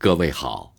[0.00, 0.76] 各位好，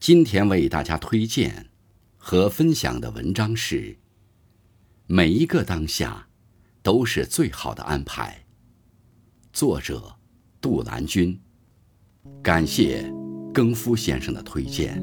[0.00, 1.68] 今天为大家推荐
[2.16, 3.98] 和分享的文章是：
[5.06, 6.28] 每一个当下
[6.82, 8.46] 都是最好的安排。
[9.52, 10.16] 作者
[10.62, 11.38] 杜兰君，
[12.42, 13.12] 感谢
[13.52, 14.98] 更夫先生的推荐。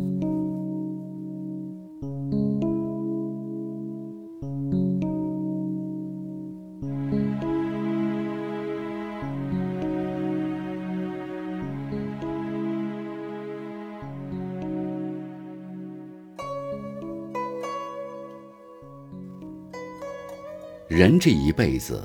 [20.89, 22.01] 人这一辈子，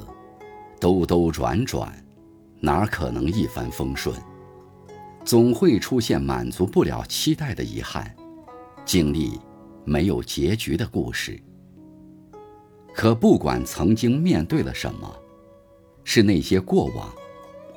[0.78, 1.90] 兜兜转转，
[2.60, 4.14] 哪可能一帆风顺？
[5.24, 8.14] 总会出现满足不了期待的遗憾，
[8.84, 9.40] 经历
[9.86, 11.40] 没有结局的故事。
[12.94, 15.10] 可不管曾经面对了什么，
[16.04, 17.10] 是那些过往，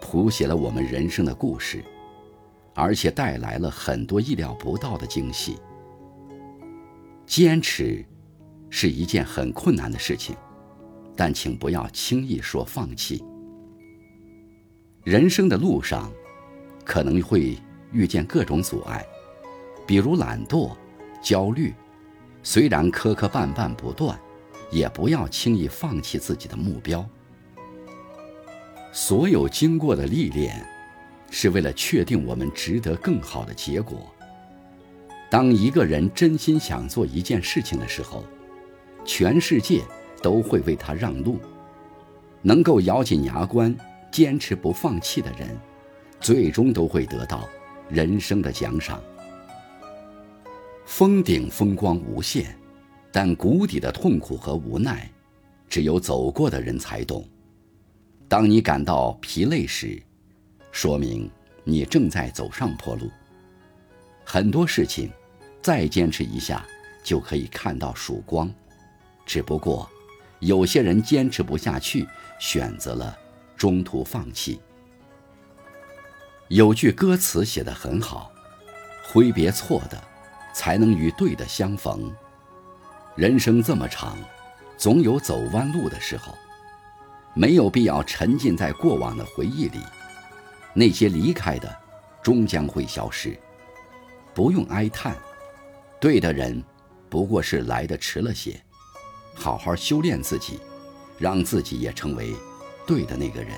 [0.01, 1.81] 谱写了我们人生的故事，
[2.75, 5.57] 而且带来了很多意料不到的惊喜。
[7.25, 8.05] 坚持，
[8.69, 10.35] 是一件很困难的事情。
[11.17, 13.23] 但请不要轻易说放弃。
[15.03, 16.11] 人生的路上，
[16.85, 17.57] 可能会
[17.91, 19.03] 遇见各种阻碍，
[19.87, 20.75] 比如懒惰、
[21.21, 21.73] 焦虑。
[22.43, 24.17] 虽然磕磕绊绊不断，
[24.69, 27.05] 也不要轻易放弃自己的目标。
[28.93, 30.65] 所有经过的历练，
[31.31, 34.13] 是为了确定我们值得更好的结果。
[35.29, 38.23] 当一个人真心想做一件事情的时候，
[39.03, 39.81] 全世界。
[40.27, 41.39] 都会为他让路。
[42.41, 43.73] 能够咬紧牙关、
[44.11, 45.57] 坚持不放弃的人，
[46.19, 47.47] 最终都会得到
[47.89, 49.01] 人生的奖赏。
[50.85, 52.53] 峰顶风光无限，
[53.09, 55.09] 但谷底的痛苦和无奈，
[55.69, 57.25] 只有走过的人才懂。
[58.27, 59.97] 当你感到疲累时，
[60.73, 61.31] 说明
[61.63, 63.09] 你正在走上坡路。
[64.25, 65.09] 很多事情，
[65.61, 66.65] 再坚持一下
[67.01, 68.53] 就可以看到曙光，
[69.25, 69.89] 只不过。
[70.39, 72.07] 有些人坚持不下去，
[72.39, 73.17] 选择了
[73.55, 74.59] 中途放弃。
[76.47, 78.31] 有句歌词写得很好
[79.03, 80.01] ：“挥别错的，
[80.53, 82.13] 才能与对的相逢。”
[83.15, 84.17] 人生这么长，
[84.77, 86.37] 总有走弯路的时候，
[87.33, 89.79] 没有必要沉浸在过往的回忆里。
[90.73, 91.75] 那些离开的，
[92.21, 93.35] 终将会消失，
[94.35, 95.17] 不用哀叹。
[95.99, 96.63] 对的人，
[97.09, 98.61] 不过是来的迟了些。
[99.37, 100.59] 好好修炼自己，
[101.19, 102.35] 让自己也成为
[102.85, 103.51] 对的那个人，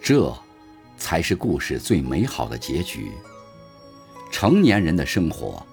[0.00, 0.32] 这
[0.96, 3.12] 才是故事最美好的结局。
[4.30, 5.66] 成年人的生活，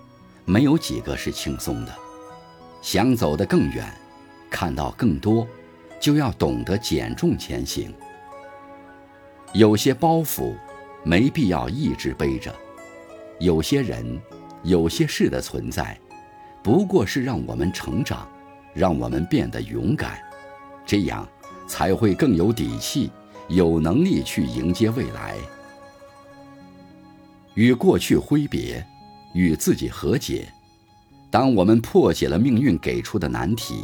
[0.43, 1.95] 没有几个是轻松的。
[2.81, 3.85] 想走得更远，
[4.49, 5.47] 看到更多，
[5.99, 7.93] 就要懂得减重前行。
[9.53, 10.53] 有些包袱
[11.03, 12.53] 没必要一直背着，
[13.39, 14.19] 有些人，
[14.63, 15.97] 有些事的存在。
[16.65, 18.27] 不过是让我们成长，
[18.73, 20.17] 让我们变得勇敢，
[20.83, 21.23] 这样
[21.67, 23.11] 才会更有底气、
[23.49, 25.35] 有能力去迎接未来。
[27.53, 28.83] 与过去挥别，
[29.35, 30.51] 与自己和解。
[31.29, 33.83] 当我们破解了命运给出的难题，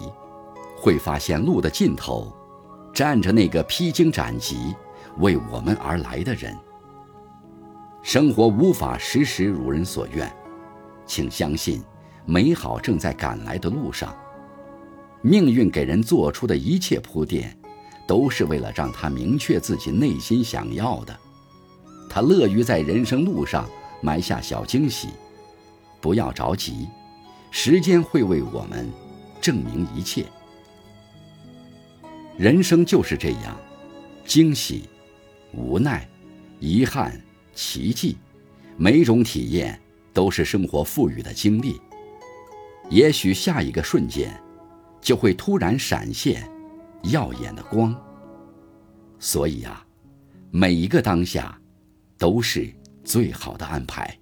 [0.75, 2.35] 会发现路的尽头，
[2.91, 4.75] 站着那个披荆斩棘
[5.19, 6.57] 为我们而来的人。
[8.01, 10.35] 生活无法时时如人所愿，
[11.05, 11.79] 请相信。
[12.25, 14.15] 美好正在赶来的路上，
[15.21, 17.57] 命运给人做出的一切铺垫，
[18.07, 21.17] 都是为了让他明确自己内心想要的。
[22.09, 23.69] 他乐于在人生路上
[24.01, 25.09] 埋下小惊喜，
[25.99, 26.87] 不要着急，
[27.49, 28.89] 时间会为我们
[29.39, 30.25] 证明一切。
[32.37, 33.57] 人生就是这样，
[34.25, 34.89] 惊喜、
[35.53, 36.07] 无奈、
[36.59, 37.21] 遗憾、
[37.53, 38.17] 奇迹，
[38.77, 39.79] 每种体验
[40.13, 41.79] 都是生活赋予的经历。
[42.91, 44.37] 也许下一个瞬间，
[44.99, 46.45] 就会突然闪现
[47.03, 47.95] 耀眼的光。
[49.17, 49.83] 所以啊，
[50.51, 51.57] 每一个当下，
[52.17, 52.69] 都是
[53.01, 54.20] 最好的安排。